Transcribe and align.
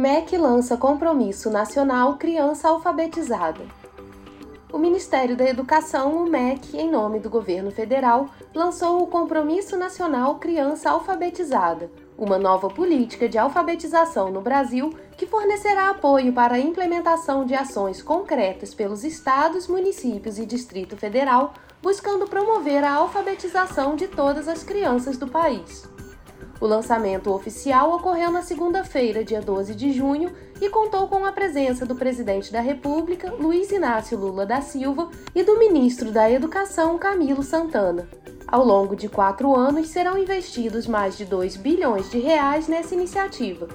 MEC 0.00 0.38
lança 0.38 0.78
Compromisso 0.78 1.50
Nacional 1.50 2.16
Criança 2.16 2.70
Alfabetizada. 2.70 3.60
O 4.72 4.78
Ministério 4.78 5.36
da 5.36 5.44
Educação, 5.44 6.24
o 6.24 6.26
MEC, 6.26 6.74
em 6.74 6.90
nome 6.90 7.20
do 7.20 7.28
governo 7.28 7.70
federal, 7.70 8.30
lançou 8.54 9.02
o 9.02 9.06
Compromisso 9.08 9.76
Nacional 9.76 10.36
Criança 10.36 10.88
Alfabetizada, 10.88 11.90
uma 12.16 12.38
nova 12.38 12.68
política 12.68 13.28
de 13.28 13.36
alfabetização 13.36 14.30
no 14.30 14.40
Brasil 14.40 14.88
que 15.18 15.26
fornecerá 15.26 15.90
apoio 15.90 16.32
para 16.32 16.54
a 16.54 16.58
implementação 16.58 17.44
de 17.44 17.54
ações 17.54 18.00
concretas 18.00 18.72
pelos 18.72 19.04
estados, 19.04 19.68
municípios 19.68 20.38
e 20.38 20.46
Distrito 20.46 20.96
Federal, 20.96 21.52
buscando 21.82 22.26
promover 22.26 22.84
a 22.84 22.94
alfabetização 22.94 23.96
de 23.96 24.08
todas 24.08 24.48
as 24.48 24.64
crianças 24.64 25.18
do 25.18 25.28
país. 25.28 25.86
O 26.60 26.66
lançamento 26.66 27.32
oficial 27.32 27.90
ocorreu 27.94 28.30
na 28.30 28.42
segunda-feira, 28.42 29.24
dia 29.24 29.40
12 29.40 29.74
de 29.74 29.92
junho, 29.92 30.30
e 30.60 30.68
contou 30.68 31.08
com 31.08 31.24
a 31.24 31.32
presença 31.32 31.86
do 31.86 31.94
presidente 31.94 32.52
da 32.52 32.60
República, 32.60 33.32
Luiz 33.32 33.72
Inácio 33.72 34.18
Lula 34.18 34.44
da 34.44 34.60
Silva, 34.60 35.08
e 35.34 35.42
do 35.42 35.58
ministro 35.58 36.12
da 36.12 36.30
Educação, 36.30 36.98
Camilo 36.98 37.42
Santana. 37.42 38.06
Ao 38.46 38.62
longo 38.62 38.94
de 38.94 39.08
quatro 39.08 39.56
anos, 39.56 39.88
serão 39.88 40.18
investidos 40.18 40.86
mais 40.86 41.16
de 41.16 41.24
2 41.24 41.56
bilhões 41.56 42.10
de 42.10 42.18
reais 42.18 42.68
nessa 42.68 42.94
iniciativa. 42.94 43.66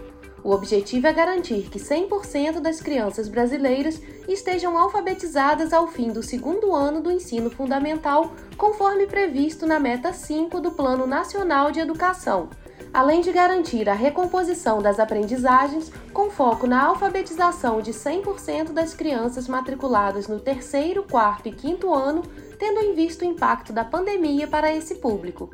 O 0.43 0.51
objetivo 0.51 1.07
é 1.07 1.13
garantir 1.13 1.67
que 1.71 1.79
100% 1.79 2.59
das 2.59 2.79
crianças 2.79 3.27
brasileiras 3.27 3.99
estejam 4.27 4.77
alfabetizadas 4.77 5.73
ao 5.73 5.87
fim 5.87 6.11
do 6.11 6.21
segundo 6.21 6.71
ano 6.75 7.01
do 7.01 7.11
ensino 7.11 7.49
fundamental, 7.49 8.31
conforme 8.55 9.07
previsto 9.07 9.65
na 9.65 9.79
meta 9.79 10.13
5 10.13 10.59
do 10.59 10.69
Plano 10.69 11.07
Nacional 11.07 11.71
de 11.71 11.79
Educação 11.79 12.47
além 12.95 13.19
de 13.19 13.29
garantir 13.29 13.89
a 13.89 13.93
recomposição 13.93 14.81
das 14.81 15.01
aprendizagens 15.01 15.91
com 16.13 16.31
foco 16.31 16.65
na 16.65 16.81
alfabetização 16.85 17.81
de 17.81 17.91
100% 17.91 18.71
das 18.71 18.93
crianças 18.93 19.49
matriculadas 19.49 20.29
no 20.29 20.39
terceiro, 20.39 21.03
quarto 21.03 21.49
e 21.49 21.51
quinto 21.51 21.93
ano, 21.93 22.21
tendo 22.57 22.79
em 22.79 22.95
vista 22.95 23.25
o 23.25 23.27
impacto 23.27 23.73
da 23.73 23.83
pandemia 23.83 24.47
para 24.47 24.73
esse 24.73 24.95
público. 24.95 25.49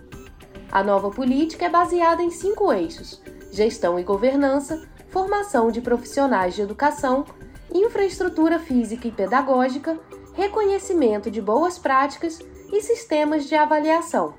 A 0.72 0.84
nova 0.84 1.10
política 1.10 1.66
é 1.66 1.70
baseada 1.70 2.22
em 2.22 2.30
cinco 2.30 2.72
eixos: 2.72 3.20
gestão 3.52 4.00
e 4.00 4.04
governança, 4.04 4.88
formação 5.10 5.72
de 5.72 5.82
profissionais 5.82 6.54
de 6.54 6.62
educação, 6.62 7.26
infraestrutura 7.74 8.60
física 8.60 9.08
e 9.08 9.12
pedagógica, 9.12 10.00
reconhecimento 10.36 11.32
de 11.32 11.42
boas 11.42 11.80
práticas 11.80 12.38
e 12.72 12.82
sistemas 12.82 13.46
de 13.46 13.56
avaliação. 13.56 14.36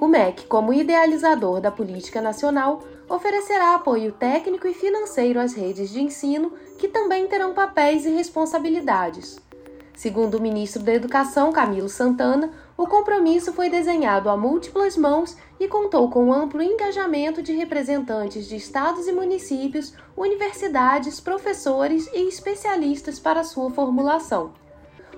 O 0.00 0.06
MEC, 0.06 0.46
como 0.46 0.72
idealizador 0.72 1.60
da 1.60 1.72
política 1.72 2.22
nacional, 2.22 2.84
oferecerá 3.08 3.74
apoio 3.74 4.12
técnico 4.12 4.68
e 4.68 4.72
financeiro 4.72 5.40
às 5.40 5.54
redes 5.54 5.90
de 5.90 6.00
ensino, 6.00 6.52
que 6.78 6.86
também 6.86 7.26
terão 7.26 7.52
papéis 7.52 8.06
e 8.06 8.10
responsabilidades. 8.10 9.40
Segundo 9.96 10.34
o 10.36 10.40
ministro 10.40 10.84
da 10.84 10.94
Educação, 10.94 11.50
Camilo 11.50 11.88
Santana, 11.88 12.52
o 12.76 12.86
compromisso 12.86 13.52
foi 13.52 13.68
desenhado 13.68 14.28
a 14.28 14.36
múltiplas 14.36 14.96
mãos 14.96 15.36
e 15.58 15.66
contou 15.66 16.08
com 16.08 16.32
amplo 16.32 16.62
engajamento 16.62 17.42
de 17.42 17.52
representantes 17.54 18.46
de 18.46 18.54
estados 18.54 19.08
e 19.08 19.12
municípios, 19.12 19.92
universidades, 20.16 21.18
professores 21.18 22.08
e 22.14 22.28
especialistas 22.28 23.18
para 23.18 23.42
sua 23.42 23.68
formulação. 23.68 24.52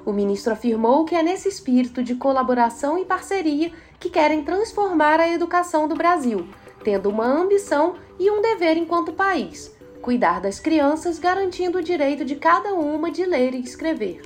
O 0.05 0.13
ministro 0.13 0.53
afirmou 0.53 1.05
que 1.05 1.15
é 1.15 1.23
nesse 1.23 1.49
espírito 1.49 2.03
de 2.03 2.15
colaboração 2.15 2.99
e 2.99 3.05
parceria 3.05 3.73
que 3.99 4.09
querem 4.09 4.43
transformar 4.43 5.21
a 5.21 5.29
educação 5.29 5.87
do 5.87 5.95
Brasil, 5.95 6.49
tendo 6.83 7.11
uma 7.11 7.27
ambição 7.27 7.95
e 8.19 8.31
um 8.31 8.41
dever 8.41 8.77
enquanto 8.77 9.13
país: 9.13 9.75
cuidar 10.01 10.41
das 10.41 10.59
crianças, 10.59 11.19
garantindo 11.19 11.79
o 11.79 11.83
direito 11.83 12.25
de 12.25 12.37
cada 12.37 12.75
uma 12.75 13.11
de 13.11 13.25
ler 13.25 13.55
e 13.55 13.61
escrever. 13.61 14.23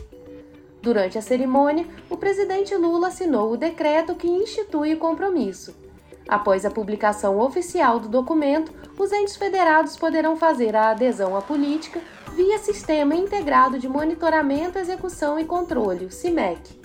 Durante 0.81 1.17
a 1.17 1.23
cerimônia, 1.23 1.87
o 2.11 2.17
presidente 2.17 2.75
Lula 2.77 3.09
assinou 3.09 3.53
o 3.53 3.57
decreto 3.57 4.15
que 4.15 4.29
institui 4.29 4.93
o 4.95 4.99
compromisso. 4.99 5.75
Após 6.29 6.65
a 6.65 6.71
publicação 6.71 7.39
oficial 7.39 7.99
do 7.99 8.09
documento, 8.09 8.73
os 8.99 9.13
entes 9.13 9.37
federados 9.37 9.97
poderão 9.97 10.37
fazer 10.37 10.77
a 10.77 10.91
adesão 10.91 11.37
à 11.37 11.43
política 11.43 12.01
via 12.35 12.59
Sistema 12.59 13.15
Integrado 13.15 13.79
de 13.79 13.89
Monitoramento, 13.89 14.77
Execução 14.77 15.39
e 15.39 15.45
Controle, 15.45 16.11
CIMEC. 16.11 16.81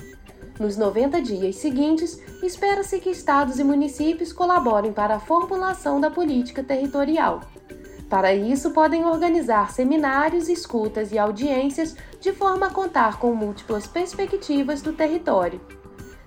Nos 0.59 0.77
90 0.77 1.19
dias 1.23 1.55
seguintes, 1.55 2.21
espera-se 2.43 2.99
que 2.99 3.09
estados 3.09 3.57
e 3.57 3.63
municípios 3.63 4.31
colaborem 4.31 4.93
para 4.93 5.15
a 5.15 5.19
formulação 5.19 5.99
da 5.99 6.11
política 6.11 6.63
territorial. 6.63 7.41
Para 8.07 8.31
isso, 8.31 8.69
podem 8.71 9.05
organizar 9.05 9.71
seminários, 9.71 10.49
escutas 10.49 11.11
e 11.11 11.17
audiências 11.17 11.95
de 12.19 12.31
forma 12.31 12.67
a 12.67 12.71
contar 12.71 13.17
com 13.17 13.33
múltiplas 13.33 13.87
perspectivas 13.87 14.83
do 14.83 14.93
território. 14.93 15.59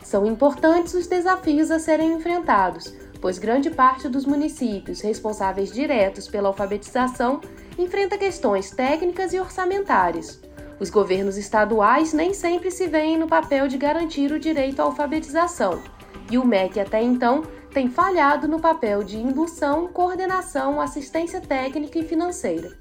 São 0.02 0.26
importantes 0.26 0.94
os 0.94 1.06
desafios 1.06 1.70
a 1.70 1.78
serem 1.78 2.12
enfrentados, 2.14 2.92
pois 3.20 3.38
grande 3.38 3.70
parte 3.70 4.08
dos 4.08 4.26
municípios 4.26 5.00
responsáveis 5.00 5.70
diretos 5.70 6.26
pela 6.26 6.48
alfabetização 6.48 7.40
enfrenta 7.78 8.18
questões 8.18 8.70
técnicas 8.70 9.32
e 9.32 9.40
orçamentárias. 9.40 10.40
Os 10.78 10.90
governos 10.90 11.36
estaduais 11.36 12.12
nem 12.12 12.34
sempre 12.34 12.70
se 12.70 12.86
veem 12.86 13.16
no 13.16 13.28
papel 13.28 13.68
de 13.68 13.78
garantir 13.78 14.32
o 14.32 14.38
direito 14.38 14.80
à 14.80 14.84
alfabetização, 14.84 15.82
e 16.30 16.38
o 16.38 16.44
MEC 16.44 16.80
até 16.80 17.02
então 17.02 17.42
tem 17.72 17.88
falhado 17.88 18.46
no 18.46 18.60
papel 18.60 19.02
de 19.02 19.16
indução, 19.16 19.88
coordenação, 19.88 20.80
assistência 20.80 21.40
técnica 21.40 21.98
e 21.98 22.04
financeira. 22.04 22.76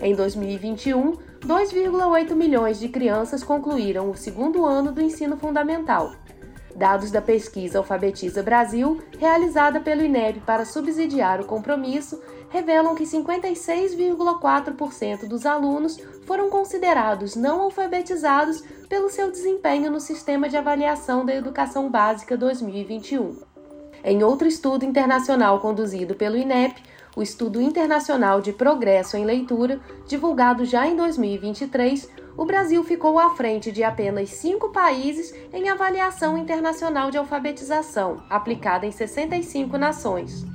Em 0.00 0.14
2021, 0.14 1.12
2,8 1.40 2.34
milhões 2.34 2.78
de 2.78 2.88
crianças 2.88 3.42
concluíram 3.42 4.10
o 4.10 4.16
segundo 4.16 4.64
ano 4.64 4.92
do 4.92 5.00
ensino 5.00 5.36
fundamental. 5.36 6.12
Dados 6.76 7.10
da 7.10 7.20
pesquisa 7.20 7.78
Alfabetiza 7.78 8.42
Brasil, 8.42 9.00
realizada 9.18 9.80
pelo 9.80 10.02
INEP 10.02 10.40
para 10.40 10.64
subsidiar 10.64 11.40
o 11.40 11.44
compromisso, 11.44 12.22
revelam 12.48 12.94
que 12.94 13.04
56,4% 13.04 15.26
dos 15.26 15.44
alunos 15.44 15.98
foram 16.26 16.48
considerados 16.50 17.34
não 17.36 17.60
alfabetizados 17.62 18.62
pelo 18.88 19.10
seu 19.10 19.30
desempenho 19.30 19.90
no 19.90 20.00
Sistema 20.00 20.48
de 20.48 20.56
Avaliação 20.56 21.26
da 21.26 21.34
Educação 21.34 21.90
Básica 21.90 22.36
2021. 22.36 23.48
Em 24.04 24.22
outro 24.22 24.46
estudo 24.46 24.84
internacional 24.84 25.58
conduzido 25.60 26.14
pelo 26.14 26.36
INEP, 26.36 26.80
o 27.16 27.22
Estudo 27.22 27.60
Internacional 27.60 28.40
de 28.40 28.52
Progresso 28.52 29.16
em 29.16 29.24
Leitura, 29.24 29.80
divulgado 30.06 30.64
já 30.64 30.86
em 30.86 30.94
2023, 30.94 32.08
o 32.36 32.44
Brasil 32.44 32.84
ficou 32.84 33.18
à 33.18 33.30
frente 33.30 33.72
de 33.72 33.82
apenas 33.82 34.30
cinco 34.30 34.68
países 34.68 35.34
em 35.52 35.68
avaliação 35.68 36.38
internacional 36.38 37.10
de 37.10 37.18
alfabetização, 37.18 38.22
aplicada 38.30 38.86
em 38.86 38.92
65 38.92 39.76
nações. 39.76 40.46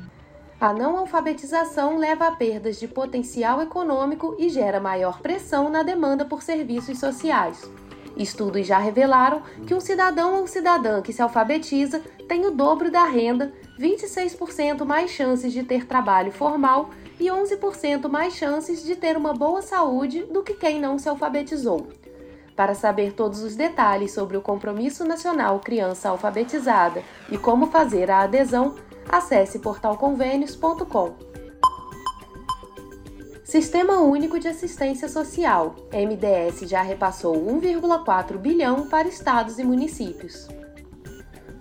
A 0.63 0.71
não 0.71 0.95
alfabetização 0.97 1.97
leva 1.97 2.25
a 2.25 2.31
perdas 2.31 2.79
de 2.79 2.87
potencial 2.87 3.61
econômico 3.61 4.33
e 4.39 4.47
gera 4.47 4.79
maior 4.79 5.19
pressão 5.19 5.69
na 5.69 5.83
demanda 5.83 6.23
por 6.23 6.41
serviços 6.41 6.99
sociais. 6.99 7.69
Estudos 8.15 8.65
já 8.65 8.77
revelaram 8.77 9.41
que 9.67 9.73
um 9.73 9.81
cidadão 9.81 10.39
ou 10.39 10.47
cidadã 10.47 11.01
que 11.01 11.11
se 11.11 11.21
alfabetiza 11.21 12.01
tem 12.29 12.45
o 12.45 12.51
dobro 12.51 12.89
da 12.89 13.03
renda, 13.03 13.51
26% 13.77 14.85
mais 14.85 15.11
chances 15.11 15.51
de 15.51 15.63
ter 15.63 15.85
trabalho 15.85 16.31
formal 16.31 16.91
e 17.19 17.25
11% 17.25 18.07
mais 18.07 18.33
chances 18.33 18.81
de 18.85 18.95
ter 18.95 19.17
uma 19.17 19.33
boa 19.33 19.61
saúde 19.61 20.23
do 20.23 20.43
que 20.43 20.53
quem 20.53 20.79
não 20.79 20.97
se 20.97 21.09
alfabetizou. 21.09 21.89
Para 22.55 22.73
saber 22.73 23.11
todos 23.11 23.43
os 23.43 23.57
detalhes 23.57 24.13
sobre 24.13 24.37
o 24.37 24.41
Compromisso 24.41 25.03
Nacional 25.03 25.59
Criança 25.59 26.07
Alfabetizada 26.07 27.03
e 27.29 27.37
como 27.37 27.65
fazer 27.67 28.09
a 28.09 28.21
adesão, 28.21 28.75
acesse 29.09 29.59
portalconvênios.com. 29.59 31.33
Sistema 33.43 33.99
Único 33.99 34.39
de 34.39 34.47
Assistência 34.47 35.07
Social, 35.07 35.75
MDS, 35.93 36.67
já 36.67 36.81
repassou 36.81 37.35
1,4 37.35 38.37
bilhão 38.37 38.87
para 38.87 39.07
estados 39.07 39.59
e 39.59 39.63
municípios. 39.63 40.47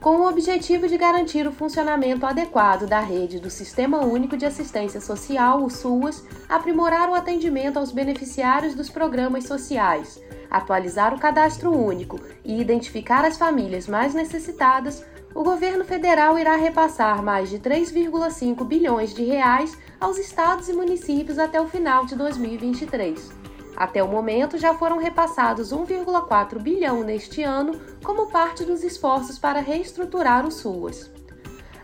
Com 0.01 0.17
o 0.17 0.29
objetivo 0.29 0.89
de 0.89 0.97
garantir 0.97 1.47
o 1.47 1.53
funcionamento 1.53 2.27
adequado 2.27 2.89
da 2.89 2.99
rede 2.99 3.39
do 3.39 3.49
Sistema 3.49 4.05
Único 4.05 4.37
de 4.37 4.45
Assistência 4.45 5.01
Social, 5.01 5.63
o 5.63 5.71
SUAS, 5.71 6.25
aprimorar 6.49 7.09
o 7.09 7.15
atendimento 7.15 7.79
aos 7.79 7.93
beneficiários 7.93 8.75
dos 8.75 8.91
programas 8.91 9.45
sociais, 9.45 10.21
atualizar 10.51 11.15
o 11.15 11.21
cadastro 11.21 11.71
único 11.71 12.19
e 12.45 12.61
identificar 12.61 13.25
as 13.25 13.39
famílias 13.39 13.87
mais 13.87 14.13
necessitadas, 14.13 15.05
o 15.35 15.43
governo 15.43 15.85
federal 15.85 16.39
irá 16.39 16.57
repassar 16.57 17.23
mais 17.23 17.49
de 17.49 17.59
3,5 17.59 18.65
bilhões 18.65 19.15
de 19.15 19.25
reais 19.25 19.77
aos 20.01 20.19
estados 20.19 20.69
e 20.69 20.73
municípios 20.73 21.39
até 21.39 21.61
o 21.61 21.67
final 21.67 22.05
de 22.05 22.15
2023. 22.15 23.31
Até 23.75 24.03
o 24.03 24.09
momento, 24.09 24.59
já 24.59 24.75
foram 24.75 24.99
repassados 24.99 25.73
1,4 25.73 26.59
bilhão 26.61 27.03
neste 27.03 27.43
ano 27.43 27.81
como 28.05 28.31
parte 28.31 28.65
dos 28.65 28.83
esforços 28.83 29.39
para 29.39 29.61
reestruturar 29.61 30.47
o 30.47 30.51
SUAS. 30.51 31.11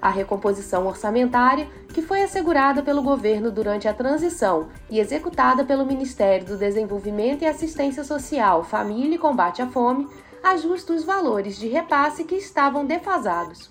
A 0.01 0.11
recomposição 0.11 0.87
orçamentária, 0.87 1.67
que 1.89 2.03
foi 2.03 2.23
assegurada 2.23 2.83
pelo 2.83 3.03
governo 3.03 3.51
durante 3.51 3.89
a 3.89 3.95
transição 3.95 4.69
e 4.89 5.01
executada 5.01 5.65
pelo 5.65 5.87
Ministério 5.87 6.47
do 6.47 6.57
Desenvolvimento 6.57 7.43
e 7.43 7.47
Assistência 7.47 8.05
Social, 8.05 8.63
Família 8.63 9.17
e 9.17 9.19
Combate 9.19 9.61
à 9.61 9.67
Fome, 9.67 10.07
ajusta 10.43 10.93
os 10.93 11.05
valores 11.05 11.57
de 11.57 11.69
repasse 11.69 12.25
que 12.25 12.35
estavam 12.35 12.85
defasados. 12.85 13.71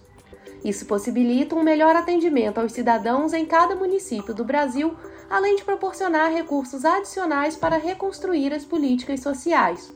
Isso 0.64 0.86
possibilita 0.86 1.56
um 1.56 1.64
melhor 1.64 1.96
atendimento 1.96 2.60
aos 2.60 2.72
cidadãos 2.72 3.34
em 3.34 3.46
cada 3.46 3.75
município 3.75 4.34
do 4.34 4.44
Brasil, 4.44 4.96
além 5.30 5.56
de 5.56 5.64
proporcionar 5.64 6.31
recursos 6.31 6.84
adicionais 6.84 7.56
para 7.56 7.78
reconstruir 7.78 8.54
as 8.54 8.66
políticas 8.66 9.22
sociais. 9.22 9.94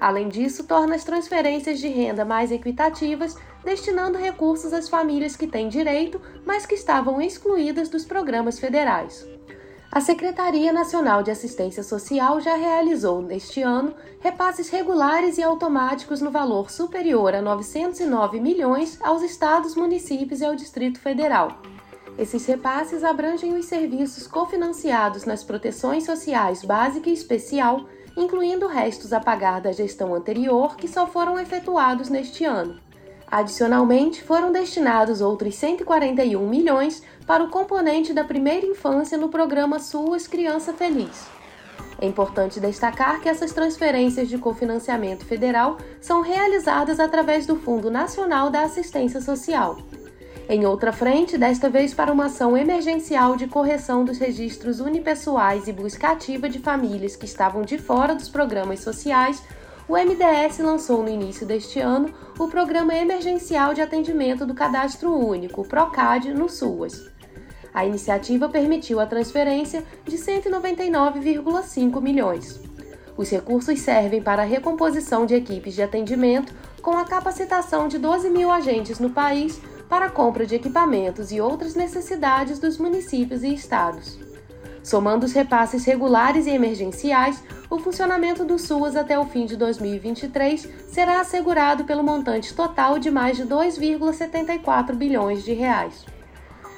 Além 0.00 0.28
disso, 0.28 0.64
torna 0.64 0.94
as 0.94 1.04
transferências 1.04 1.80
de 1.80 1.88
renda 1.88 2.24
mais 2.24 2.52
equitativas, 2.52 3.36
destinando 3.64 4.16
recursos 4.16 4.72
às 4.72 4.88
famílias 4.88 5.36
que 5.36 5.46
têm 5.46 5.68
direito, 5.68 6.20
mas 6.46 6.64
que 6.64 6.74
estavam 6.74 7.20
excluídas 7.20 7.88
dos 7.88 8.04
programas 8.04 8.58
federais. 8.58 9.26
A 9.90 10.02
Secretaria 10.02 10.70
Nacional 10.70 11.22
de 11.22 11.30
Assistência 11.30 11.82
Social 11.82 12.42
já 12.42 12.56
realizou, 12.56 13.22
neste 13.22 13.62
ano, 13.62 13.94
repasses 14.20 14.68
regulares 14.68 15.38
e 15.38 15.42
automáticos 15.42 16.20
no 16.20 16.30
valor 16.30 16.70
superior 16.70 17.34
a 17.34 17.40
909 17.40 18.38
milhões 18.38 19.00
aos 19.00 19.22
estados, 19.22 19.74
municípios 19.74 20.42
e 20.42 20.44
ao 20.44 20.54
Distrito 20.54 21.00
Federal. 21.00 21.62
Esses 22.18 22.44
repasses 22.44 23.02
abrangem 23.02 23.54
os 23.54 23.64
serviços 23.64 24.26
cofinanciados 24.26 25.24
nas 25.24 25.42
proteções 25.42 26.04
sociais 26.04 26.62
básica 26.62 27.08
e 27.08 27.14
especial, 27.14 27.86
incluindo 28.14 28.66
restos 28.66 29.14
a 29.14 29.20
pagar 29.20 29.62
da 29.62 29.72
gestão 29.72 30.14
anterior 30.14 30.76
que 30.76 30.86
só 30.86 31.06
foram 31.06 31.38
efetuados 31.38 32.10
neste 32.10 32.44
ano. 32.44 32.78
Adicionalmente, 33.30 34.22
foram 34.22 34.50
destinados 34.50 35.20
outros 35.20 35.54
141 35.54 36.48
milhões 36.48 37.02
para 37.26 37.44
o 37.44 37.50
componente 37.50 38.14
da 38.14 38.24
primeira 38.24 38.66
infância 38.66 39.18
no 39.18 39.28
programa 39.28 39.78
SUAS 39.78 40.26
Criança 40.26 40.72
Feliz. 40.72 41.26
É 42.00 42.06
importante 42.06 42.58
destacar 42.60 43.20
que 43.20 43.28
essas 43.28 43.52
transferências 43.52 44.28
de 44.28 44.38
cofinanciamento 44.38 45.26
federal 45.26 45.76
são 46.00 46.22
realizadas 46.22 46.98
através 46.98 47.44
do 47.44 47.56
Fundo 47.56 47.90
Nacional 47.90 48.50
da 48.50 48.62
Assistência 48.62 49.20
Social. 49.20 49.76
Em 50.48 50.64
outra 50.64 50.92
frente, 50.92 51.36
desta 51.36 51.68
vez 51.68 51.92
para 51.92 52.10
uma 52.10 52.26
ação 52.26 52.56
emergencial 52.56 53.36
de 53.36 53.46
correção 53.46 54.04
dos 54.04 54.16
registros 54.16 54.80
unipessoais 54.80 55.68
e 55.68 55.72
busca 55.72 56.08
ativa 56.08 56.48
de 56.48 56.58
famílias 56.58 57.14
que 57.14 57.26
estavam 57.26 57.60
de 57.60 57.76
fora 57.76 58.14
dos 58.14 58.30
programas 58.30 58.80
sociais, 58.80 59.42
o 59.86 59.94
MDS 59.94 60.58
lançou 60.58 61.02
no 61.02 61.08
início 61.08 61.46
deste 61.46 61.80
ano 61.80 62.10
o 62.38 62.46
Programa 62.46 62.94
Emergencial 62.94 63.74
de 63.74 63.80
Atendimento 63.80 64.46
do 64.46 64.54
Cadastro 64.54 65.12
Único, 65.12 65.66
PROCAD, 65.66 66.32
no 66.32 66.48
SUAS. 66.48 67.10
A 67.74 67.84
iniciativa 67.84 68.48
permitiu 68.48 69.00
a 69.00 69.06
transferência 69.06 69.82
de 70.04 70.16
199,5 70.16 72.00
milhões. 72.00 72.60
Os 73.16 73.28
recursos 73.28 73.80
servem 73.80 74.22
para 74.22 74.42
a 74.42 74.46
recomposição 74.46 75.26
de 75.26 75.34
equipes 75.34 75.74
de 75.74 75.82
atendimento, 75.82 76.54
com 76.80 76.96
a 76.96 77.04
capacitação 77.04 77.88
de 77.88 77.98
12 77.98 78.30
mil 78.30 78.52
agentes 78.52 79.00
no 79.00 79.10
país 79.10 79.60
para 79.88 80.06
a 80.06 80.10
compra 80.10 80.46
de 80.46 80.54
equipamentos 80.54 81.32
e 81.32 81.40
outras 81.40 81.74
necessidades 81.74 82.60
dos 82.60 82.78
municípios 82.78 83.42
e 83.42 83.52
estados. 83.52 84.27
Somando 84.88 85.26
os 85.26 85.34
repasses 85.34 85.84
regulares 85.84 86.46
e 86.46 86.50
emergenciais, 86.50 87.44
o 87.68 87.78
funcionamento 87.78 88.42
do 88.42 88.58
SUAS 88.58 88.96
até 88.96 89.18
o 89.18 89.26
fim 89.26 89.44
de 89.44 89.54
2023 89.54 90.66
será 90.90 91.20
assegurado 91.20 91.84
pelo 91.84 92.02
montante 92.02 92.54
total 92.54 92.98
de 92.98 93.10
mais 93.10 93.36
de 93.36 93.44
2,74 93.44 94.94
bilhões 94.94 95.44
de 95.44 95.52
reais. 95.52 96.06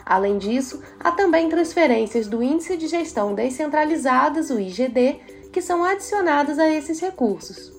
Além 0.04 0.38
disso, 0.38 0.82
há 0.98 1.12
também 1.12 1.48
transferências 1.48 2.26
do 2.26 2.42
Índice 2.42 2.76
de 2.76 2.88
Gestão 2.88 3.32
Descentralizadas, 3.32 4.50
o 4.50 4.58
IGD, 4.58 5.20
que 5.52 5.62
são 5.62 5.84
adicionadas 5.84 6.58
a 6.58 6.68
esses 6.68 6.98
recursos. 6.98 7.72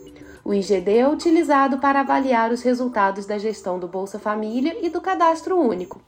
O 0.46 0.54
IGD 0.54 1.00
é 1.00 1.10
utilizado 1.10 1.80
para 1.80 2.00
avaliar 2.00 2.54
os 2.54 2.62
resultados 2.62 3.26
da 3.26 3.38
gestão 3.38 3.78
do 3.78 3.86
Bolsa 3.86 4.18
Família 4.18 4.78
e 4.82 4.90
do 4.90 5.02
Cadastro 5.02 5.60
Único. 5.60 6.02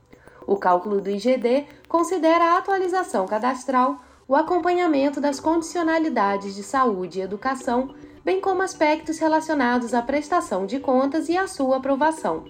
O 0.48 0.56
cálculo 0.56 1.02
do 1.02 1.10
IGD 1.10 1.66
considera 1.90 2.54
a 2.54 2.58
atualização 2.58 3.26
cadastral, 3.26 4.00
o 4.28 4.36
acompanhamento 4.36 5.20
das 5.20 5.40
condicionalidades 5.40 6.56
de 6.56 6.64
saúde 6.64 7.20
e 7.20 7.22
educação, 7.22 7.94
bem 8.24 8.40
como 8.40 8.62
aspectos 8.62 9.20
relacionados 9.20 9.94
à 9.94 10.02
prestação 10.02 10.66
de 10.66 10.80
contas 10.80 11.28
e 11.28 11.38
à 11.38 11.46
sua 11.48 11.78
aprovação. 11.78 12.46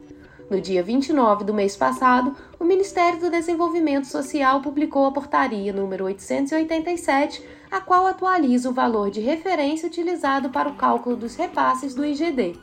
No 0.50 0.62
dia 0.62 0.84
29 0.84 1.44
do 1.44 1.54
mês 1.54 1.76
passado, 1.76 2.36
o 2.60 2.64
Ministério 2.64 3.20
do 3.20 3.32
Desenvolvimento 3.32 4.06
Social 4.06 4.62
publicou 4.62 5.06
a 5.06 5.12
portaria 5.12 5.74
número 5.74 6.06
887, 6.06 7.44
a 7.72 7.82
qual 7.82 8.06
atualiza 8.06 8.70
o 8.70 8.74
valor 8.74 9.10
de 9.10 9.20
referência 9.20 9.88
utilizado 9.88 10.50
para 10.50 10.70
o 10.70 10.76
cálculo 10.76 11.16
dos 11.16 11.36
repasses 11.36 11.96
do 11.96 12.06
IGD. 12.06 12.56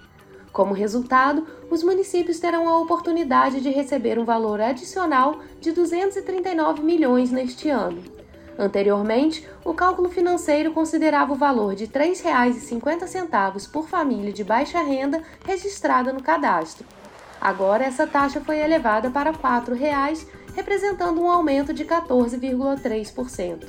Como 0.53 0.75
resultado, 0.75 1.47
os 1.71 1.83
municípios 1.83 2.39
terão 2.39 2.69
a 2.69 2.79
oportunidade 2.79 3.61
de 3.61 3.71
receber 3.71 4.19
um 4.19 4.25
valor 4.25 4.61
adicional 4.61 5.41
de 5.61 5.73
239 5.73 6.83
milhões 6.83 7.33
neste 7.33 7.69
ano. 7.71 8.20
Anteriormente, 8.61 9.45
o 9.65 9.73
cálculo 9.73 10.11
financeiro 10.11 10.73
considerava 10.73 11.33
o 11.33 11.37
valor 11.37 11.75
de 11.75 11.87
R$ 11.87 11.93
3,50 11.93 13.71
por 13.71 13.89
família 13.89 14.35
de 14.35 14.45
baixa 14.45 14.83
renda 14.83 15.23
registrada 15.47 16.13
no 16.13 16.23
cadastro. 16.23 16.87
Agora, 17.41 17.85
essa 17.85 18.07
taxa 18.07 18.43
foi 18.43 18.59
elevada 18.59 19.11
para 19.11 19.31
R$ 19.31 19.39
4,00, 19.39 20.27
representando 20.55 21.23
um 21.23 21.31
aumento 21.31 21.73
de 21.73 21.87
14,3%. 21.87 23.65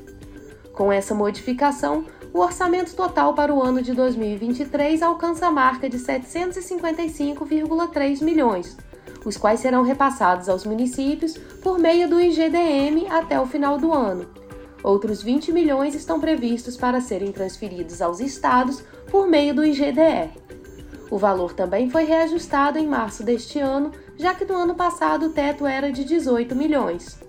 Com 0.74 0.92
essa 0.92 1.16
modificação, 1.16 2.04
o 2.34 2.40
orçamento 2.40 2.94
total 2.94 3.34
para 3.34 3.54
o 3.54 3.64
ano 3.64 3.82
de 3.82 3.94
2023 3.94 5.02
alcança 5.02 5.48
a 5.48 5.52
marca 5.52 5.88
de 5.88 6.00
755,3 6.00 8.22
milhões, 8.22 8.76
os 9.24 9.38
quais 9.38 9.62
serão 9.62 9.84
repassados 9.84 10.50
aos 10.50 10.66
municípios 10.66 11.38
por 11.64 11.80
meio 11.80 12.10
do 12.10 12.20
IGDM 12.20 13.08
até 13.10 13.40
o 13.40 13.46
final 13.46 13.78
do 13.78 13.94
ano 13.94 14.41
Outros 14.84 15.22
20 15.22 15.52
milhões 15.52 15.94
estão 15.94 16.20
previstos 16.20 16.76
para 16.76 17.00
serem 17.02 17.32
transferidos 17.32 18.02
aos 18.02 18.20
estados 18.20 18.84
por 19.10 19.28
meio 19.28 19.54
do 19.54 19.64
IGDE. 19.64 20.32
O 21.10 21.18
valor 21.18 21.54
também 21.54 21.90
foi 21.90 22.04
reajustado 22.06 22.80
em 22.80 22.88
março 22.88 23.24
deste 23.24 23.60
ano, 23.60 23.92
já 24.18 24.34
que 24.34 24.46
no 24.46 24.56
ano 24.56 24.76
passado 24.76 25.28
o 25.28 25.32
teto 25.32 25.68
era 25.68 25.92
de 25.92 26.06
18 26.06 26.56
milhões. 26.56 27.20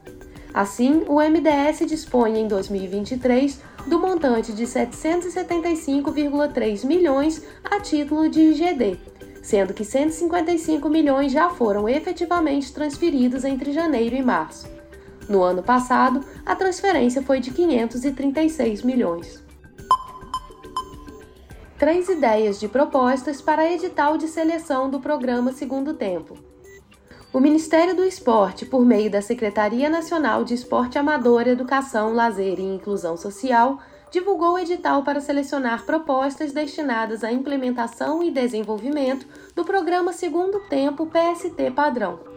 Assim, 0.55 1.05
o 1.09 1.21
MDS 1.21 1.85
dispõe 1.87 2.39
em 2.39 2.47
2023 2.47 3.61
do 3.87 3.99
montante 3.99 4.53
de 4.53 4.65
775,3 4.65 6.85
milhões 6.85 7.43
a 7.65 7.81
título 7.81 8.29
de 8.29 8.41
IGD, 8.41 9.01
sendo 9.43 9.75
que 9.75 9.85
155 9.85 10.89
milhões 10.89 11.33
já 11.33 11.51
foram 11.51 11.89
efetivamente 11.89 12.73
transferidos 12.73 13.43
entre 13.45 13.73
janeiro 13.73 14.15
e 14.15 14.23
março. 14.23 14.71
No 15.29 15.43
ano 15.43 15.63
passado, 15.63 16.25
a 16.45 16.55
transferência 16.55 17.23
foi 17.23 17.41
de 17.41 17.51
536 17.51 18.83
milhões. 18.83 19.43
Três 21.79 22.09
ideias 22.09 22.61
de 22.61 22.69
propostas 22.69 23.41
para 23.41 23.71
edital 23.71 24.17
de 24.17 24.29
seleção 24.29 24.89
do 24.89 25.01
programa 25.01 25.53
Segundo 25.53 25.95
Tempo. 25.95 26.37
O 27.33 27.41
Ministério 27.41 27.97
do 27.97 28.05
Esporte, 28.05 28.67
por 28.67 28.85
meio 28.85 29.11
da 29.11 29.23
Secretaria 29.23 29.89
Nacional 29.89 30.45
de 30.45 30.55
Esporte 30.55 30.99
Amador, 30.99 31.49
Educação, 31.49 32.13
Lazer 32.13 32.61
e 32.61 32.63
Inclusão 32.63 33.17
Social, 33.17 33.79
divulgou 34.13 34.53
o 34.53 34.59
edital 34.59 35.03
para 35.03 35.21
selecionar 35.21 35.85
propostas 35.85 36.53
destinadas 36.53 37.25
à 37.25 37.33
implementação 37.33 38.23
e 38.23 38.31
desenvolvimento 38.31 39.27
do 39.57 39.65
programa 39.65 40.13
Segundo 40.13 40.61
Tempo 40.69 41.07
PST 41.07 41.71
Padrão. 41.71 42.32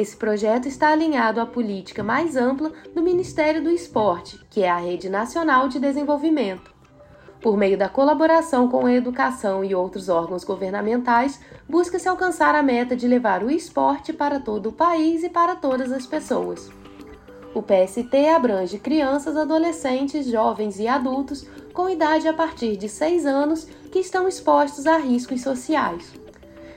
Esse 0.00 0.16
projeto 0.16 0.66
está 0.66 0.88
alinhado 0.88 1.42
à 1.42 1.44
política 1.44 2.02
mais 2.02 2.34
ampla 2.34 2.72
do 2.94 3.02
Ministério 3.02 3.62
do 3.62 3.68
Esporte, 3.68 4.40
que 4.48 4.62
é 4.62 4.70
a 4.70 4.78
Rede 4.78 5.10
Nacional 5.10 5.68
de 5.68 5.78
Desenvolvimento. 5.78 6.72
Por 7.38 7.54
meio 7.54 7.76
da 7.76 7.86
colaboração 7.86 8.66
com 8.66 8.86
a 8.86 8.94
educação 8.94 9.62
e 9.62 9.74
outros 9.74 10.08
órgãos 10.08 10.42
governamentais, 10.42 11.38
busca-se 11.68 12.08
alcançar 12.08 12.54
a 12.54 12.62
meta 12.62 12.96
de 12.96 13.06
levar 13.06 13.44
o 13.44 13.50
esporte 13.50 14.10
para 14.10 14.40
todo 14.40 14.70
o 14.70 14.72
país 14.72 15.22
e 15.22 15.28
para 15.28 15.54
todas 15.54 15.92
as 15.92 16.06
pessoas. 16.06 16.70
O 17.54 17.60
PST 17.60 18.26
abrange 18.34 18.78
crianças, 18.78 19.36
adolescentes, 19.36 20.24
jovens 20.24 20.80
e 20.80 20.88
adultos 20.88 21.46
com 21.74 21.90
idade 21.90 22.26
a 22.26 22.32
partir 22.32 22.78
de 22.78 22.88
6 22.88 23.26
anos 23.26 23.64
que 23.92 23.98
estão 23.98 24.26
expostos 24.26 24.86
a 24.86 24.96
riscos 24.96 25.42
sociais. 25.42 26.10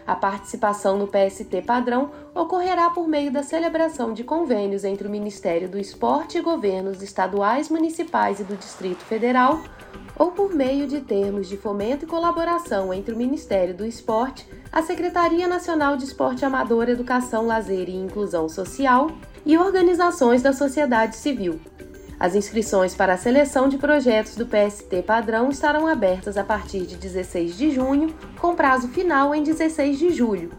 A 0.05 0.15
participação 0.15 0.97
no 0.97 1.07
PST 1.07 1.61
padrão 1.65 2.11
ocorrerá 2.35 2.89
por 2.89 3.07
meio 3.07 3.31
da 3.31 3.41
celebração 3.41 4.13
de 4.13 4.23
convênios 4.23 4.83
entre 4.83 5.07
o 5.07 5.11
Ministério 5.11 5.69
do 5.69 5.79
Esporte 5.79 6.37
e 6.37 6.41
governos 6.41 7.01
estaduais, 7.01 7.69
municipais 7.69 8.39
e 8.39 8.43
do 8.43 8.57
Distrito 8.57 9.03
Federal, 9.05 9.61
ou 10.17 10.31
por 10.31 10.53
meio 10.53 10.87
de 10.87 11.01
termos 11.01 11.47
de 11.47 11.57
fomento 11.57 12.05
e 12.05 12.07
colaboração 12.07 12.93
entre 12.93 13.13
o 13.13 13.17
Ministério 13.17 13.73
do 13.73 13.85
Esporte, 13.85 14.47
a 14.71 14.81
Secretaria 14.81 15.47
Nacional 15.47 15.95
de 15.95 16.03
Esporte 16.03 16.45
Amador, 16.45 16.89
Educação, 16.89 17.45
Lazer 17.45 17.89
e 17.89 17.95
Inclusão 17.95 18.49
Social 18.49 19.09
e 19.45 19.57
organizações 19.57 20.41
da 20.41 20.53
sociedade 20.53 21.15
civil. 21.15 21.59
As 22.19 22.35
inscrições 22.35 22.95
para 22.95 23.13
a 23.13 23.17
seleção 23.17 23.67
de 23.67 23.77
projetos 23.77 24.35
do 24.35 24.45
PST 24.45 25.01
padrão 25.03 25.49
estarão 25.49 25.87
abertas 25.87 26.37
a 26.37 26.43
partir 26.43 26.85
de 26.85 26.95
16 26.95 27.57
de 27.57 27.71
junho, 27.71 28.15
com 28.39 28.55
prazo 28.55 28.87
final 28.89 29.33
em 29.33 29.43
16 29.43 29.97
de 29.97 30.09
julho. 30.11 30.51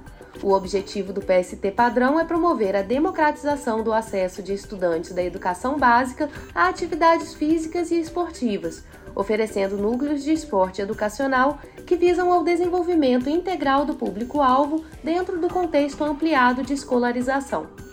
O 0.43 0.53
objetivo 0.53 1.13
do 1.13 1.23
PST 1.23 1.71
padrão 1.71 2.19
é 2.19 2.25
promover 2.25 2.77
a 2.77 2.83
democratização 2.83 3.83
do 3.83 3.93
acesso 3.93 4.43
de 4.43 4.53
estudantes 4.53 5.13
da 5.13 5.23
educação 5.23 5.79
básica 5.79 6.29
a 6.55 6.69
atividades 6.69 7.35
físicas 7.35 7.91
e 7.91 7.99
esportivas, 8.01 8.85
oferecendo 9.15 9.79
núcleos 9.79 10.23
de 10.23 10.33
esporte 10.33 10.83
educacional 10.83 11.59
que 11.87 11.97
visam 11.97 12.33
ao 12.33 12.43
desenvolvimento 12.43 13.31
integral 13.31 13.87
do 13.87 13.95
público-alvo 13.95 14.85
dentro 15.03 15.41
do 15.41 15.49
contexto 15.49 16.03
ampliado 16.03 16.63
de 16.63 16.75
escolarização. 16.75 17.84